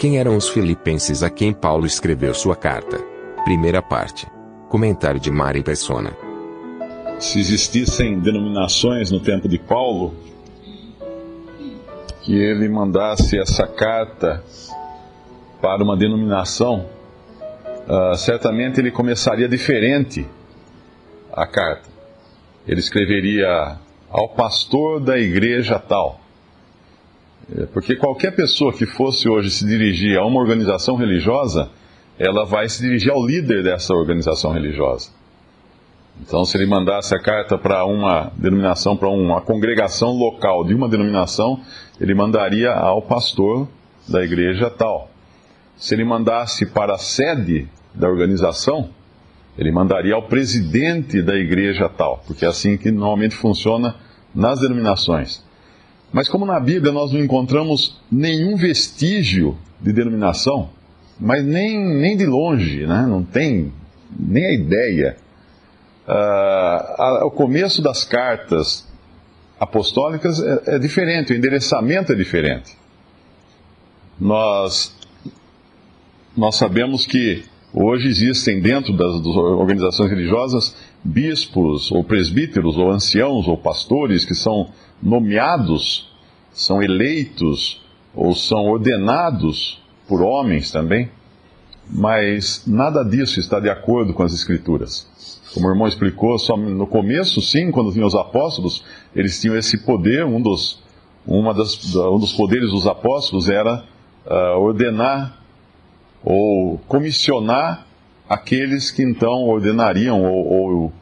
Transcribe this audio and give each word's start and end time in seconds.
Quem 0.00 0.16
eram 0.16 0.34
os 0.34 0.48
filipenses 0.48 1.22
a 1.22 1.28
quem 1.28 1.52
Paulo 1.52 1.84
escreveu 1.84 2.32
sua 2.32 2.56
carta? 2.56 2.98
Primeira 3.44 3.82
parte. 3.82 4.26
Comentário 4.66 5.20
de 5.20 5.30
Mari 5.30 5.62
Persona. 5.62 6.16
Se 7.18 7.38
existissem 7.38 8.18
denominações 8.18 9.10
no 9.10 9.20
tempo 9.20 9.46
de 9.46 9.58
Paulo, 9.58 10.14
que 12.22 12.34
ele 12.34 12.66
mandasse 12.66 13.38
essa 13.38 13.66
carta 13.66 14.42
para 15.60 15.84
uma 15.84 15.98
denominação, 15.98 16.86
uh, 17.86 18.16
certamente 18.16 18.80
ele 18.80 18.90
começaria 18.90 19.50
diferente 19.50 20.26
a 21.30 21.46
carta. 21.46 21.90
Ele 22.66 22.80
escreveria 22.80 23.76
ao 24.08 24.30
pastor 24.30 24.98
da 24.98 25.18
igreja 25.18 25.78
tal. 25.78 26.18
É, 27.56 27.66
porque 27.66 27.96
qualquer 27.96 28.34
pessoa 28.34 28.72
que 28.72 28.86
fosse 28.86 29.28
hoje 29.28 29.50
se 29.50 29.66
dirigir 29.66 30.16
a 30.18 30.24
uma 30.24 30.40
organização 30.40 30.96
religiosa, 30.96 31.68
ela 32.18 32.44
vai 32.44 32.68
se 32.68 32.82
dirigir 32.82 33.10
ao 33.10 33.26
líder 33.26 33.62
dessa 33.64 33.94
organização 33.94 34.52
religiosa. 34.52 35.10
Então, 36.20 36.44
se 36.44 36.56
ele 36.56 36.66
mandasse 36.66 37.14
a 37.14 37.18
carta 37.18 37.56
para 37.56 37.84
uma 37.84 38.30
denominação, 38.36 38.96
para 38.96 39.08
uma 39.08 39.40
congregação 39.40 40.10
local 40.10 40.64
de 40.64 40.74
uma 40.74 40.88
denominação, 40.88 41.60
ele 41.98 42.14
mandaria 42.14 42.72
ao 42.72 43.00
pastor 43.00 43.66
da 44.06 44.22
igreja 44.22 44.68
tal. 44.68 45.10
Se 45.76 45.94
ele 45.94 46.04
mandasse 46.04 46.66
para 46.66 46.94
a 46.94 46.98
sede 46.98 47.66
da 47.94 48.06
organização, 48.06 48.90
ele 49.56 49.72
mandaria 49.72 50.14
ao 50.14 50.22
presidente 50.22 51.22
da 51.22 51.34
igreja 51.36 51.88
tal, 51.88 52.22
porque 52.26 52.44
é 52.44 52.48
assim 52.48 52.76
que 52.76 52.90
normalmente 52.90 53.34
funciona 53.34 53.96
nas 54.34 54.60
denominações. 54.60 55.42
Mas 56.12 56.28
como 56.28 56.44
na 56.44 56.58
Bíblia 56.58 56.92
nós 56.92 57.12
não 57.12 57.20
encontramos 57.20 58.00
nenhum 58.10 58.56
vestígio 58.56 59.56
de 59.80 59.92
denominação, 59.92 60.70
mas 61.18 61.44
nem, 61.44 61.78
nem 61.78 62.16
de 62.16 62.26
longe, 62.26 62.86
né? 62.86 63.06
não 63.08 63.22
tem 63.22 63.72
nem 64.18 64.46
a 64.46 64.52
ideia 64.52 65.16
uh, 66.06 67.26
o 67.26 67.30
começo 67.30 67.80
das 67.80 68.04
cartas 68.04 68.88
apostólicas 69.58 70.42
é, 70.42 70.76
é 70.76 70.78
diferente, 70.78 71.32
o 71.32 71.36
endereçamento 71.36 72.12
é 72.12 72.16
diferente. 72.16 72.76
Nós, 74.18 74.94
nós 76.36 76.56
sabemos 76.56 77.06
que 77.06 77.44
hoje 77.72 78.08
existem 78.08 78.60
dentro 78.60 78.92
das, 78.96 79.18
das 79.18 79.36
organizações 79.36 80.10
religiosas 80.10 80.76
bispos, 81.02 81.90
ou 81.92 82.02
presbíteros, 82.04 82.76
ou 82.76 82.90
anciãos, 82.90 83.46
ou 83.46 83.56
pastores 83.56 84.24
que 84.24 84.34
são 84.34 84.70
nomeados, 85.02 86.10
são 86.52 86.82
eleitos, 86.82 87.80
ou 88.14 88.34
são 88.34 88.66
ordenados 88.66 89.80
por 90.08 90.22
homens 90.22 90.70
também, 90.70 91.10
mas 91.88 92.64
nada 92.66 93.02
disso 93.04 93.40
está 93.40 93.58
de 93.60 93.68
acordo 93.68 94.12
com 94.12 94.22
as 94.22 94.32
Escrituras. 94.32 95.08
Como 95.54 95.66
o 95.66 95.70
irmão 95.70 95.88
explicou, 95.88 96.38
só 96.38 96.56
no 96.56 96.86
começo, 96.86 97.40
sim, 97.40 97.70
quando 97.70 97.90
vinham 97.90 98.06
os 98.06 98.14
apóstolos, 98.14 98.84
eles 99.14 99.40
tinham 99.40 99.56
esse 99.56 99.78
poder, 99.78 100.24
um 100.24 100.40
dos, 100.40 100.80
uma 101.26 101.52
das, 101.52 101.94
um 101.96 102.18
dos 102.18 102.32
poderes 102.32 102.70
dos 102.70 102.86
apóstolos 102.86 103.48
era 103.48 103.84
uh, 104.26 104.58
ordenar 104.58 105.38
ou 106.22 106.78
comissionar 106.86 107.86
aqueles 108.28 108.90
que 108.90 109.02
então 109.02 109.48
ordenariam 109.48 110.22
ou, 110.22 110.46
ou 110.46 110.92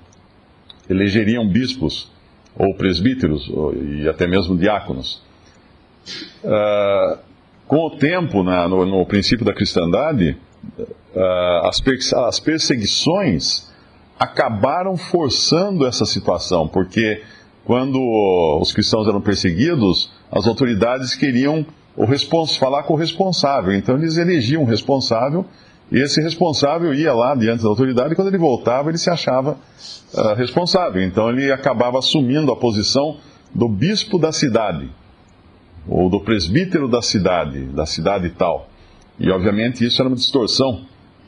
elegeriam 0.89 1.47
bispos 1.47 2.11
ou 2.59 2.75
presbíteros 2.75 3.49
ou, 3.49 3.73
e 3.75 4.09
até 4.09 4.27
mesmo 4.27 4.57
diáconos. 4.57 5.23
Uh, 6.43 7.19
com 7.67 7.87
o 7.87 7.91
tempo, 7.97 8.43
na, 8.43 8.67
no, 8.67 8.85
no, 8.85 9.07
princípio 9.07 9.45
da 9.45 9.53
cristandade, 9.53 10.37
uh, 11.15 11.67
as, 11.69 11.81
as 12.13 12.41
perseguições 12.41 13.69
acabaram 14.19 14.97
forçando 14.97 15.87
essa 15.87 16.05
situação, 16.05 16.67
porque 16.67 17.23
quando 17.65 18.01
os 18.61 18.73
cristãos 18.73 19.07
eram 19.07 19.21
perseguidos, 19.21 20.11
as 20.33 20.47
autoridades 20.47 21.15
queriam 21.15 21.65
o 21.95 22.07
falar 22.59 22.85
com 22.85 22.95
o 22.95 22.97
responsável, 22.97 23.75
então 23.75 23.97
eles 23.97 24.17
elegiam 24.17 24.63
um 24.63 24.67
responsável, 24.67 25.45
e 25.91 25.99
esse 25.99 26.21
responsável 26.21 26.93
ia 26.93 27.13
lá 27.15 27.35
diante 27.35 27.63
da 27.63 27.69
autoridade, 27.69 28.13
e 28.13 28.17
quando 28.17 28.29
ele 28.29 28.39
voltava, 28.39 28.91
ele 28.91 28.99
se 28.99 29.09
achava 29.09 29.57
uh, 30.15 30.35
responsável, 30.35 31.03
então 31.03 31.31
ele 31.31 31.51
acabava 31.51 31.99
assumindo 31.99 32.53
a 32.53 32.57
posição 32.57 33.17
do 33.55 33.69
bispo 33.69 34.19
da 34.19 34.31
cidade, 34.31 34.91
ou 35.89 36.11
do 36.11 36.21
presbítero 36.21 36.89
da 36.89 37.01
cidade, 37.01 37.65
da 37.67 37.87
cidade 37.87 38.29
tal. 38.31 38.69
E 39.19 39.31
obviamente 39.31 39.85
isso 39.85 40.01
era 40.03 40.09
uma 40.09 40.17
distorção 40.17 40.83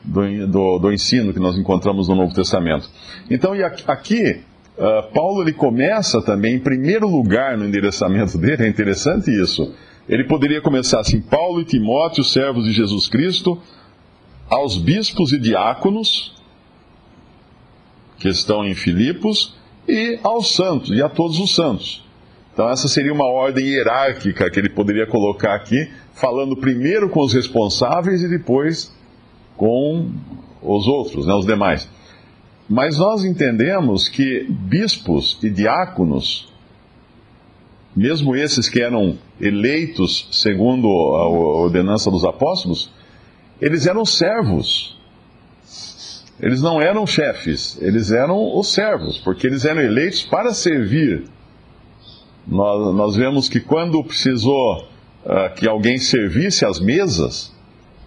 do, 0.05 0.47
do, 0.47 0.79
do, 0.79 0.93
ensino 0.93 1.33
que 1.33 1.41
nós 1.41 1.57
encontramos 1.57 2.09
no 2.09 2.15
Novo 2.15 2.35
Testamento. 2.35 2.89
Então, 3.31 3.57
e 3.57 3.63
aqui, 3.65 4.43
uh, 4.77 5.13
Paulo 5.15 5.43
ele 5.43 5.55
começa 5.55 6.21
também, 6.23 6.57
em 6.57 6.61
primeiro 6.61 7.09
lugar 7.09 7.57
no 7.57 7.65
endereçamento 7.65 8.37
dele, 8.39 8.65
é 8.65 8.69
interessante 8.69 9.31
isso. 9.31 9.75
Ele 10.07 10.25
poderia 10.25 10.61
começar 10.61 11.01
assim: 11.01 11.21
Paulo 11.21 11.63
e 11.63 11.65
Timóteo, 11.65 12.23
servos 12.23 12.65
de 12.65 12.73
Jesus 12.73 13.09
Cristo, 13.09 13.59
aos 14.51 14.77
bispos 14.77 15.33
e 15.33 15.39
diáconos, 15.39 16.35
que 18.19 18.29
estão 18.29 18.67
em 18.67 18.75
Filipos, 18.75 19.55
e 19.89 20.19
aos 20.23 20.55
santos, 20.55 20.91
e 20.91 21.01
a 21.01 21.09
todos 21.09 21.39
os 21.39 21.55
santos. 21.55 22.05
Então, 22.53 22.69
essa 22.69 22.89
seria 22.89 23.13
uma 23.13 23.27
ordem 23.27 23.65
hierárquica 23.65 24.51
que 24.51 24.59
ele 24.59 24.69
poderia 24.69 25.07
colocar 25.07 25.55
aqui, 25.55 25.91
falando 26.13 26.57
primeiro 26.57 27.09
com 27.09 27.21
os 27.21 27.33
responsáveis 27.33 28.23
e 28.23 28.29
depois 28.29 28.93
com 29.57 30.11
os 30.61 30.87
outros, 30.87 31.27
né, 31.27 31.33
os 31.33 31.47
demais. 31.47 31.89
Mas 32.69 32.99
nós 32.99 33.25
entendemos 33.25 34.09
que 34.09 34.47
bispos 34.49 35.39
e 35.43 35.49
diáconos, 35.49 36.53
mesmo 37.97 38.37
esses 38.37 38.69
que 38.69 38.83
eram 38.83 39.19
eleitos 39.41 40.29
segundo 40.31 40.87
a 40.89 41.29
ordenança 41.29 42.11
dos 42.11 42.25
apóstolos, 42.25 42.93
eles 43.61 43.87
eram 43.87 44.05
servos. 44.05 44.99
Eles 46.41 46.63
não 46.63 46.81
eram 46.81 47.07
chefes, 47.07 47.79
eles 47.83 48.11
eram 48.11 48.59
os 48.59 48.73
servos, 48.73 49.19
porque 49.19 49.47
eles 49.47 49.67
eram 49.67 49.83
eleitos 49.83 50.23
para 50.23 50.55
servir. 50.55 51.25
Nós, 52.49 52.95
nós 52.95 53.17
vemos 53.17 53.47
que 53.47 53.61
quando 53.61 54.03
precisou 54.03 54.89
uh, 55.25 55.55
que 55.55 55.69
alguém 55.69 55.99
servisse 55.99 56.65
as 56.65 56.81
mesas, 56.81 57.53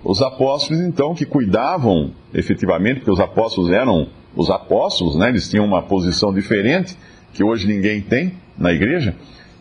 os 0.03 0.19
apóstolos, 0.21 0.81
então, 0.81 1.13
que 1.13 1.25
cuidavam 1.25 2.11
efetivamente, 2.33 2.97
porque 2.97 3.11
os 3.11 3.19
apóstolos 3.19 3.71
eram 3.71 4.09
os 4.35 4.49
apóstolos, 4.49 5.15
né? 5.15 5.29
eles 5.29 5.47
tinham 5.47 5.65
uma 5.65 5.83
posição 5.83 6.33
diferente, 6.33 6.97
que 7.33 7.43
hoje 7.43 7.67
ninguém 7.67 8.01
tem 8.01 8.33
na 8.57 8.73
igreja, 8.73 9.15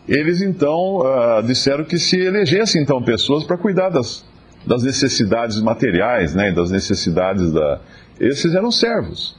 eles 0.07 0.41
então 0.41 0.97
uh, 0.97 1.43
disseram 1.43 1.83
que 1.83 1.97
se 1.97 2.19
elegessem 2.19 2.81
então 2.81 3.01
pessoas 3.01 3.43
para 3.43 3.57
cuidar 3.57 3.89
das, 3.89 4.25
das 4.65 4.83
necessidades 4.83 5.61
materiais, 5.61 6.33
né? 6.33 6.51
das 6.51 6.71
necessidades 6.71 7.51
da. 7.51 7.79
Esses 8.19 8.53
eram 8.53 8.71
servos. 8.71 9.35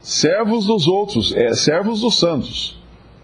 Servos 0.00 0.66
dos 0.66 0.86
outros, 0.86 1.34
é, 1.34 1.52
servos 1.54 2.00
dos 2.00 2.18
santos. 2.18 2.80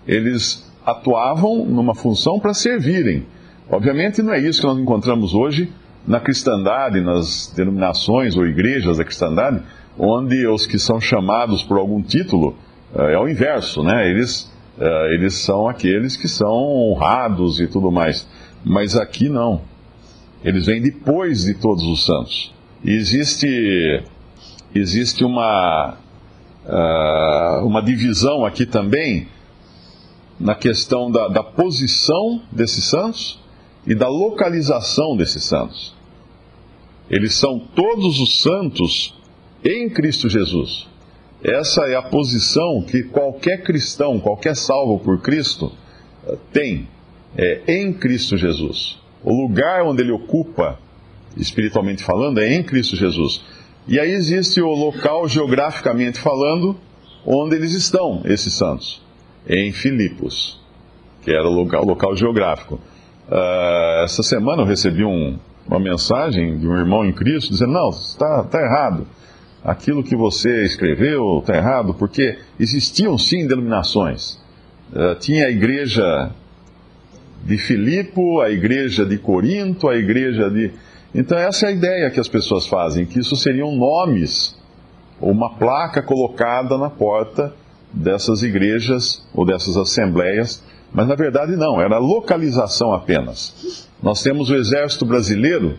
Eles 0.06 0.70
atuavam 0.84 1.64
numa 1.64 1.94
função 1.94 2.38
para 2.38 2.52
servirem. 2.52 3.26
Obviamente 3.70 4.20
não 4.22 4.34
é 4.34 4.40
isso 4.40 4.60
que 4.60 4.66
nós 4.66 4.78
encontramos 4.78 5.34
hoje 5.34 5.72
na 6.06 6.20
cristandade, 6.20 7.00
nas 7.00 7.52
denominações 7.56 8.36
ou 8.36 8.46
igrejas 8.46 8.98
da 8.98 9.04
cristandade, 9.04 9.62
onde 9.98 10.46
os 10.46 10.66
que 10.66 10.78
são 10.78 11.00
chamados 11.00 11.62
por 11.62 11.78
algum 11.78 12.02
título 12.02 12.56
eh, 12.94 13.14
é 13.14 13.18
o 13.18 13.28
inverso, 13.28 13.82
né? 13.82 14.10
Eles, 14.10 14.52
eh, 14.78 15.14
eles 15.14 15.34
são 15.36 15.66
aqueles 15.66 16.16
que 16.16 16.28
são 16.28 16.52
honrados 16.52 17.60
e 17.60 17.66
tudo 17.66 17.90
mais. 17.90 18.28
Mas 18.62 18.96
aqui 18.96 19.28
não. 19.28 19.62
Eles 20.44 20.66
vêm 20.66 20.82
depois 20.82 21.44
de 21.44 21.54
todos 21.54 21.82
os 21.84 22.04
santos. 22.04 22.52
E 22.84 22.90
existe, 22.90 24.04
existe 24.74 25.24
uma, 25.24 25.96
uh, 26.66 27.66
uma 27.66 27.82
divisão 27.82 28.44
aqui 28.44 28.66
também 28.66 29.26
na 30.38 30.54
questão 30.54 31.10
da, 31.10 31.28
da 31.28 31.42
posição 31.42 32.42
desses 32.52 32.84
santos 32.84 33.40
e 33.86 33.94
da 33.94 34.08
localização 34.08 35.16
desses 35.16 35.44
santos. 35.44 35.94
Eles 37.08 37.34
são 37.34 37.58
todos 37.58 38.20
os 38.20 38.42
santos 38.42 39.14
em 39.64 39.88
Cristo 39.88 40.28
Jesus. 40.28 40.86
Essa 41.42 41.82
é 41.86 41.96
a 41.96 42.02
posição 42.02 42.82
que 42.82 43.02
qualquer 43.04 43.62
cristão, 43.62 44.18
qualquer 44.18 44.56
salvo 44.56 44.98
por 44.98 45.20
Cristo, 45.20 45.72
eh, 46.26 46.36
tem 46.52 46.88
é, 47.36 47.62
em 47.68 47.92
Cristo 47.92 48.36
Jesus. 48.36 48.98
O 49.24 49.32
lugar 49.32 49.82
onde 49.82 50.02
ele 50.02 50.12
ocupa, 50.12 50.78
espiritualmente 51.34 52.04
falando, 52.04 52.38
é 52.40 52.54
em 52.54 52.62
Cristo 52.62 52.94
Jesus. 52.94 53.42
E 53.88 53.98
aí 53.98 54.10
existe 54.10 54.60
o 54.60 54.68
local, 54.68 55.26
geograficamente 55.26 56.20
falando, 56.20 56.76
onde 57.26 57.56
eles 57.56 57.72
estão, 57.72 58.20
esses 58.26 58.52
santos. 58.52 59.02
Em 59.48 59.72
Filipos, 59.72 60.60
que 61.22 61.30
era 61.30 61.48
o 61.48 61.52
local, 61.52 61.84
local 61.84 62.14
geográfico. 62.14 62.78
Uh, 63.28 64.04
essa 64.04 64.22
semana 64.22 64.62
eu 64.62 64.66
recebi 64.66 65.04
um, 65.04 65.38
uma 65.66 65.80
mensagem 65.80 66.58
de 66.58 66.68
um 66.68 66.76
irmão 66.76 67.04
em 67.04 67.12
Cristo 67.12 67.50
dizendo: 67.50 67.72
Não, 67.72 67.88
está 67.88 68.44
tá 68.44 68.60
errado. 68.60 69.06
Aquilo 69.62 70.04
que 70.04 70.14
você 70.14 70.64
escreveu 70.64 71.38
está 71.38 71.56
errado, 71.56 71.94
porque 71.94 72.38
existiam 72.60 73.16
sim 73.16 73.46
denominações. 73.46 74.38
Uh, 74.92 75.14
tinha 75.18 75.46
a 75.46 75.50
igreja 75.50 76.30
de 77.44 77.58
Filipo, 77.58 78.40
a 78.40 78.50
igreja 78.50 79.04
de 79.04 79.18
Corinto, 79.18 79.88
a 79.88 79.96
igreja 79.96 80.50
de. 80.50 80.72
Então, 81.14 81.38
essa 81.38 81.66
é 81.66 81.68
a 81.68 81.72
ideia 81.72 82.10
que 82.10 82.18
as 82.18 82.28
pessoas 82.28 82.66
fazem, 82.66 83.06
que 83.06 83.20
isso 83.20 83.36
seriam 83.36 83.76
nomes, 83.76 84.58
uma 85.20 85.54
placa 85.56 86.02
colocada 86.02 86.76
na 86.76 86.90
porta 86.90 87.54
dessas 87.92 88.42
igrejas 88.42 89.24
ou 89.32 89.44
dessas 89.44 89.76
assembleias, 89.76 90.64
mas 90.92 91.06
na 91.06 91.14
verdade 91.14 91.56
não, 91.56 91.80
era 91.80 91.98
localização 91.98 92.92
apenas. 92.92 93.88
Nós 94.02 94.22
temos 94.22 94.50
o 94.50 94.56
exército 94.56 95.04
brasileiro 95.04 95.78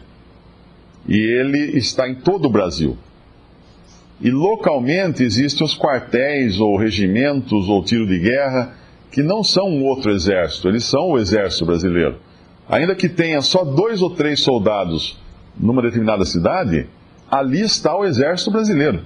e 1.07 1.17
ele 1.17 1.77
está 1.77 2.07
em 2.07 2.15
todo 2.15 2.45
o 2.45 2.49
Brasil. 2.49 2.97
E 4.21 4.31
localmente 4.31 5.23
existem 5.23 5.65
os 5.65 5.77
quartéis 5.77 6.59
ou 6.59 6.77
regimentos 6.77 7.67
ou 7.67 7.83
tiro 7.83 8.07
de 8.07 8.17
guerra 8.19 8.73
que 9.15 9.23
não 9.23 9.45
são 9.45 9.69
um 9.69 9.85
outro 9.85 10.11
exército, 10.11 10.67
eles 10.67 10.83
são 10.83 11.11
o 11.11 11.17
exército 11.17 11.65
brasileiro. 11.65 12.17
Ainda 12.67 12.93
que 12.93 13.07
tenha 13.07 13.39
só 13.39 13.63
dois 13.63 14.01
ou 14.01 14.09
três 14.09 14.41
soldados 14.41 15.17
numa 15.57 15.81
determinada 15.81 16.25
cidade, 16.25 16.89
ali 17.31 17.61
está 17.61 17.95
o 17.95 18.03
exército 18.03 18.51
brasileiro. 18.51 19.05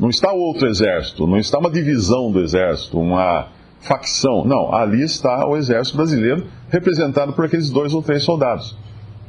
Não 0.00 0.08
está 0.08 0.32
outro 0.32 0.66
exército, 0.66 1.26
não 1.26 1.36
está 1.36 1.58
uma 1.58 1.70
divisão 1.70 2.32
do 2.32 2.40
exército, 2.40 2.98
uma 2.98 3.48
facção. 3.78 4.42
Não, 4.46 4.74
ali 4.74 5.02
está 5.02 5.46
o 5.46 5.54
exército 5.54 5.98
brasileiro, 5.98 6.46
representado 6.70 7.34
por 7.34 7.44
aqueles 7.44 7.68
dois 7.68 7.92
ou 7.92 8.00
três 8.00 8.24
soldados. 8.24 8.74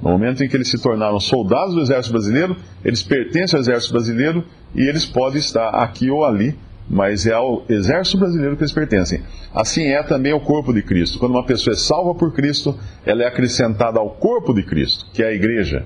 No 0.01 0.10
momento 0.10 0.42
em 0.42 0.48
que 0.48 0.56
eles 0.56 0.69
se 0.69 0.81
tornaram 0.81 1.19
soldados 1.19 1.75
do 1.75 1.81
exército 1.81 2.13
brasileiro, 2.13 2.56
eles 2.81 3.04
pertencem 3.04 3.57
ao 3.57 3.62
exército 3.62 3.92
brasileiro 3.92 4.42
e 4.74 4.88
eles 4.88 5.06
podem 5.06 5.39
estar 5.39 5.68
aqui 5.71 6.10
ou 6.10 6.24
ali, 6.24 6.57
mas 6.90 7.26
é 7.26 7.34
ao 7.34 7.64
exército 7.68 8.20
brasileiro 8.20 8.56
que 8.56 8.64
eles 8.64 8.72
pertencem. 8.72 9.22
Assim 9.54 9.88
é 9.88 10.04
também 10.04 10.34
o 10.34 10.40
corpo 10.40 10.74
de 10.74 10.82
Cristo. 10.84 11.18
Quando 11.18 11.32
uma 11.32 11.46
pessoa 11.46 11.74
é 11.74 11.78
salva 11.78 12.14
por 12.14 12.34
Cristo, 12.34 12.78
ela 13.06 13.24
é 13.24 13.28
acrescentada 13.28 14.00
ao 14.00 14.12
corpo 14.12 14.54
de 14.54 14.64
Cristo, 14.64 15.08
que 15.14 15.24
é 15.24 15.28
a 15.28 15.34
igreja. 15.34 15.86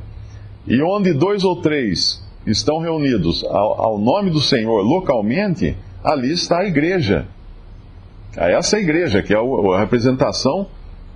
E 0.67 0.81
onde 0.81 1.13
dois 1.13 1.43
ou 1.43 1.61
três 1.61 2.21
estão 2.45 2.79
reunidos 2.79 3.43
ao, 3.45 3.81
ao 3.81 3.97
nome 3.97 4.29
do 4.29 4.41
Senhor 4.41 4.81
localmente, 4.81 5.75
ali 6.03 6.31
está 6.31 6.59
a 6.59 6.65
igreja. 6.65 7.27
Essa 8.35 8.77
é 8.77 8.79
a 8.79 8.83
igreja, 8.83 9.23
que 9.23 9.33
é 9.33 9.37
a 9.37 9.79
representação 9.79 10.67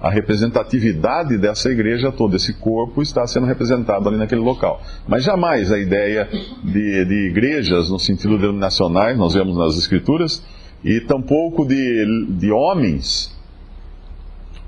a 0.04 0.10
representatividade 0.10 1.38
dessa 1.38 1.70
igreja 1.70 2.12
toda, 2.12 2.36
esse 2.36 2.52
corpo 2.56 3.02
está 3.02 3.26
sendo 3.26 3.46
representado 3.46 4.10
ali 4.10 4.18
naquele 4.18 4.42
local. 4.42 4.82
Mas 5.08 5.24
jamais 5.24 5.72
a 5.72 5.80
ideia 5.80 6.28
de, 6.62 7.06
de 7.06 7.28
igrejas 7.30 7.90
no 7.90 7.98
sentido 7.98 8.38
denominacionais, 8.38 9.18
nós 9.18 9.34
vemos 9.34 9.58
nas 9.58 9.78
escrituras, 9.78 10.44
e 10.84 11.00
tampouco 11.00 11.66
de, 11.66 12.28
de 12.32 12.52
homens, 12.52 13.34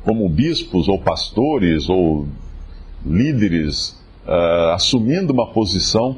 como 0.06 0.30
bispos 0.30 0.88
ou 0.88 1.02
pastores 1.02 1.90
ou 1.90 2.26
líderes, 3.06 3.90
uh, 4.26 4.72
assumindo 4.74 5.34
uma 5.34 5.52
posição 5.52 6.16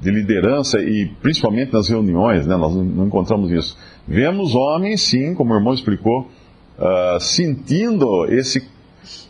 de 0.00 0.08
liderança 0.08 0.80
e 0.80 1.06
principalmente 1.20 1.72
nas 1.72 1.88
reuniões, 1.88 2.46
né, 2.46 2.56
nós 2.56 2.72
não 2.76 3.06
encontramos 3.06 3.50
isso. 3.50 3.76
Vemos 4.06 4.54
homens, 4.54 5.02
sim, 5.02 5.34
como 5.34 5.52
o 5.52 5.56
irmão 5.56 5.74
explicou, 5.74 6.28
uh, 6.82 7.20
sentindo 7.20 8.26
esse, 8.26 8.68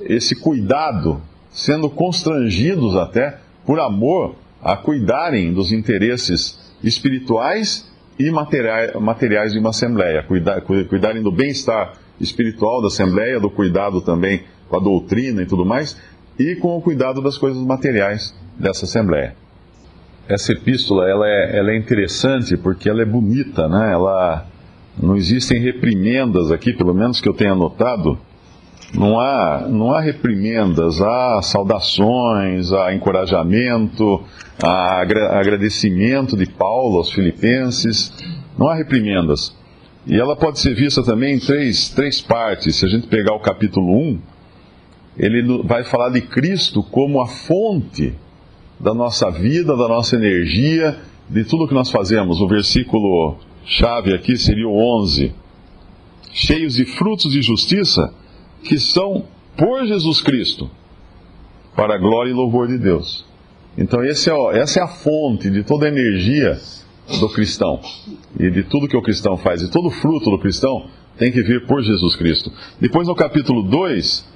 esse 0.01 0.35
cuidado, 0.35 1.21
sendo 1.51 1.91
constrangidos 1.91 2.97
até 2.97 3.39
por 3.67 3.79
amor 3.79 4.37
a 4.63 4.77
cuidarem 4.77 5.53
dos 5.53 5.71
interesses 5.71 6.59
espirituais 6.83 7.91
e 8.19 8.31
materiais, 8.31 8.95
materiais 8.95 9.53
de 9.53 9.59
uma 9.59 9.71
assembleia, 9.71 10.23
cuidar, 10.23 10.63
cuidarem 10.63 11.23
do 11.23 11.31
bem-estar 11.31 11.95
espiritual 12.19 12.81
da 12.81 12.87
assembleia, 12.87 13.39
do 13.39 13.51
cuidado 13.51 14.01
também 14.01 14.45
com 14.69 14.77
a 14.77 14.81
doutrina 14.81 15.43
e 15.43 15.47
tudo 15.47 15.67
mais, 15.67 16.01
e 16.39 16.57
com 16.57 16.77
o 16.77 16.81
cuidado 16.81 17.21
das 17.21 17.37
coisas 17.37 17.63
materiais 17.63 18.35
dessa 18.59 18.87
assembleia. 18.87 19.37
Essa 20.29 20.53
epístola 20.53 21.09
ela 21.09 21.29
é, 21.29 21.59
ela 21.59 21.73
é 21.73 21.77
interessante 21.77 22.57
porque 22.57 22.89
ela 22.89 23.03
é 23.03 23.05
bonita, 23.05 23.69
né? 23.69 23.93
Ela 23.93 24.47
não 25.01 25.17
existem 25.17 25.61
reprimendas 25.61 26.51
aqui, 26.51 26.73
pelo 26.73 26.95
menos 26.95 27.21
que 27.21 27.29
eu 27.29 27.35
tenha 27.35 27.55
notado. 27.55 28.19
Não 28.95 29.19
há, 29.19 29.67
não 29.69 29.93
há 29.93 30.01
reprimendas, 30.01 31.01
há 31.01 31.41
saudações, 31.43 32.73
há 32.73 32.95
encorajamento, 32.95 34.23
há 34.63 35.01
agradecimento 35.01 36.37
de 36.37 36.47
Paulo 36.47 36.99
aos 36.99 37.11
filipenses. 37.11 38.13
Não 38.59 38.69
há 38.69 38.75
reprimendas. 38.75 39.57
E 40.07 40.19
ela 40.19 40.37
pode 40.37 40.59
ser 40.59 40.75
vista 40.75 41.03
também 41.03 41.37
em 41.37 41.39
três, 41.39 41.89
três 41.89 42.21
partes. 42.21 42.77
Se 42.77 42.85
a 42.85 42.89
gente 42.89 43.07
pegar 43.07 43.35
o 43.35 43.41
capítulo 43.41 43.97
1, 43.97 44.19
ele 45.17 45.63
vai 45.63 45.85
falar 45.85 46.11
de 46.11 46.21
Cristo 46.21 46.83
como 46.83 47.21
a 47.21 47.27
fonte 47.27 48.13
da 48.79 48.93
nossa 48.93 49.31
vida, 49.31 49.77
da 49.77 49.89
nossa 49.89 50.17
energia, 50.17 50.99
de 51.31 51.45
tudo 51.45 51.69
que 51.69 51.75
nós 51.75 51.91
fazemos. 51.91 52.41
O 52.41 52.49
versículo 52.49 53.39
chave 53.65 54.15
aqui 54.15 54.37
seria 54.37 54.69
o 54.69 55.03
11. 55.03 55.33
Cheios 56.33 56.75
de 56.75 56.85
frutos 56.85 57.33
de 57.33 57.43
justiça 57.43 58.15
que 58.65 58.79
são 58.79 59.25
por 59.57 59.85
Jesus 59.87 60.21
Cristo, 60.21 60.71
para 61.77 61.95
a 61.95 61.99
glória 61.99 62.31
e 62.31 62.35
louvor 62.35 62.69
de 62.69 62.79
Deus. 62.79 63.25
Então, 63.77 64.03
é, 64.03 64.09
essa 64.09 64.81
é 64.81 64.83
a 64.83 64.89
fonte 64.89 65.51
de 65.51 65.63
toda 65.63 65.87
a 65.87 65.89
energia 65.89 66.59
do 67.19 67.29
cristão 67.31 67.81
e 68.39 68.51
de 68.51 68.63
tudo 68.65 68.89
que 68.89 68.97
o 68.97 69.03
cristão 69.03 69.37
faz, 69.37 69.63
e 69.63 69.71
todo 69.71 69.91
fruto 69.91 70.31
do 70.31 70.39
cristão 70.39 70.89
tem 71.19 71.31
que 71.31 71.43
vir 71.43 71.67
por 71.67 71.83
Jesus 71.83 72.17
Cristo. 72.17 72.51
Depois, 72.81 73.07
no 73.09 73.15
capítulo 73.15 73.63
2, 73.63 74.27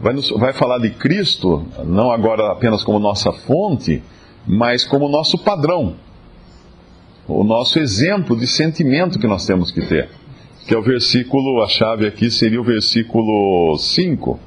vai, 0.00 0.14
vai 0.14 0.52
falar 0.52 0.78
de 0.78 0.90
Cristo, 0.90 1.66
não 1.84 2.10
agora 2.10 2.52
apenas 2.52 2.82
como 2.82 2.98
nossa 2.98 3.32
fonte, 3.32 4.02
mas 4.46 4.84
como 4.84 5.08
nosso 5.08 5.38
padrão 5.38 5.96
o 7.28 7.44
nosso 7.44 7.78
exemplo 7.78 8.34
de 8.34 8.46
sentimento 8.46 9.18
que 9.18 9.26
nós 9.26 9.46
temos 9.46 9.70
que 9.70 9.82
ter. 9.82 10.08
Que 10.66 10.74
é 10.74 10.78
o 10.78 10.82
versículo, 10.82 11.62
a 11.62 11.68
chave 11.68 12.06
aqui 12.06 12.30
seria 12.30 12.60
o 12.60 12.64
versículo 12.64 13.76
5. 13.76 14.40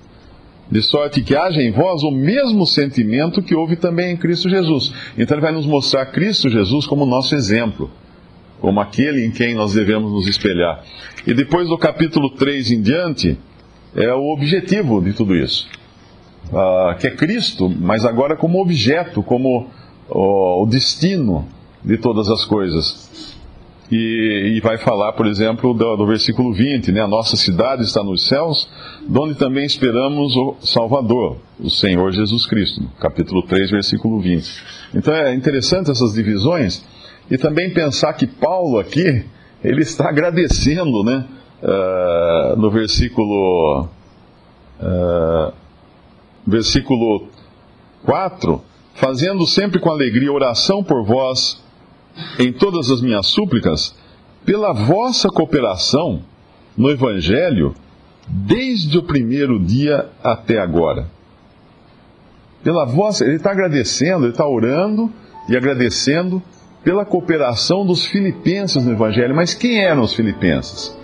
De 0.70 0.82
sorte 0.82 1.22
que 1.22 1.36
haja 1.36 1.62
em 1.62 1.72
vós 1.72 2.02
o 2.02 2.12
mesmo 2.12 2.66
sentimento 2.66 3.42
que 3.42 3.54
houve 3.54 3.76
também 3.76 4.14
em 4.14 4.18
Cristo 4.18 4.50
Jesus. 4.50 4.94
Então 5.18 5.36
ele 5.36 5.42
vai 5.42 5.52
nos 5.52 5.66
mostrar 5.66 6.08
Cristo 6.08 6.50
Jesus 6.50 6.88
como 6.88 7.06
nosso 7.06 7.36
exemplo, 7.36 7.92
como 8.60 8.80
aquele 8.80 9.26
em 9.26 9.32
quem 9.32 9.54
nós 9.54 9.74
devemos 9.74 10.12
nos 10.12 10.28
espelhar. 10.28 10.84
E 11.28 11.34
depois 11.34 11.68
do 11.68 11.78
capítulo 11.78 12.32
3 12.32 12.72
em 12.72 12.82
diante, 12.82 13.38
é 13.96 14.14
o 14.14 14.34
objetivo 14.34 15.02
de 15.02 15.14
tudo 15.14 15.36
isso. 15.36 15.68
Uh, 16.48 16.98
que 16.98 17.08
é 17.08 17.12
Cristo, 17.12 17.70
mas 17.70 18.06
agora 18.06 18.36
como 18.36 18.62
objeto, 18.62 19.22
como 19.22 19.68
o 20.10 20.66
destino 20.70 21.48
de 21.84 21.98
todas 21.98 22.30
as 22.30 22.46
coisas. 22.46 23.38
E, 23.92 24.54
e 24.56 24.62
vai 24.62 24.78
falar, 24.78 25.12
por 25.14 25.28
exemplo, 25.28 25.74
do, 25.74 25.98
do, 25.98 26.08
versículo 26.08 26.54
20, 26.54 26.94
né? 26.94 27.02
A 27.02 27.08
nossa 27.08 27.36
cidade 27.36 27.84
está 27.84 28.02
nos 28.02 28.26
céus, 28.26 28.70
donde 29.06 29.36
também 29.36 29.66
esperamos 29.66 30.34
o 30.38 30.56
Salvador, 30.62 31.38
o 31.60 31.70
Senhor 31.70 32.10
Jesus 32.14 32.46
Cristo. 32.46 32.82
Capítulo 33.02 33.44
3, 33.44 33.70
versículo 33.70 34.22
20. 34.22 34.64
Então 34.96 35.14
é 35.14 35.36
interessante 35.36 35.92
essas 35.92 36.14
divisões 36.14 36.86
e 37.30 37.38
também 37.38 37.74
pensar 37.74 38.14
que 38.14 38.26
Paulo 38.26 38.80
aqui, 38.80 39.26
ele 39.62 39.82
está 39.82 40.08
agradecendo, 40.08 41.04
né? 41.04 41.26
Uh, 41.62 42.56
no 42.60 42.72
versículo, 42.72 43.88
uh, 44.82 45.54
versículo 46.48 47.28
4, 48.06 48.62
fazendo 48.96 49.46
sempre 49.46 49.80
com 49.80 49.90
alegria 49.90 50.32
oração 50.32 50.82
por 50.84 51.06
vós 51.06 51.62
em 52.40 52.52
todas 52.52 52.90
as 52.90 53.02
minhas 53.02 53.28
súplicas 53.28 53.96
pela 54.46 54.74
vossa 54.74 55.28
cooperação 55.30 56.22
no 56.78 56.90
Evangelho 56.90 57.74
desde 58.28 58.98
o 58.98 59.04
primeiro 59.04 59.60
dia 59.60 60.10
até 60.24 60.60
agora. 60.60 61.08
pela 62.64 62.86
vossa. 62.86 63.26
Ele 63.26 63.36
está 63.36 63.52
agradecendo, 63.52 64.26
ele 64.26 64.32
está 64.32 64.48
orando 64.48 65.12
e 65.50 65.58
agradecendo 65.58 66.42
pela 66.84 67.06
cooperação 67.06 67.86
dos 67.86 68.06
filipenses 68.06 68.86
no 68.86 68.94
Evangelho. 68.94 69.36
Mas 69.36 69.54
quem 69.54 69.84
eram 69.84 70.04
os 70.04 70.14
filipenses? 70.14 70.96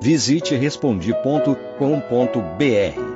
Visite 0.00 0.54
respondi.com.br. 0.54 3.15